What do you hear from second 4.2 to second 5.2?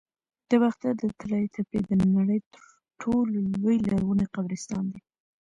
قبرستان دی